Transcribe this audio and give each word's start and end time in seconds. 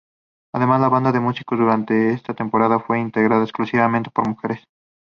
Además, 0.55 0.81
la 0.81 0.89
banda 0.89 1.11
de 1.11 1.19
músicos 1.19 1.59
durante 1.59 2.11
esta 2.11 2.33
temporada 2.33 2.79
fue 2.79 2.99
integrada 2.99 3.43
exclusivamente 3.43 4.09
por 4.09 4.27
mujeres. 4.27 4.63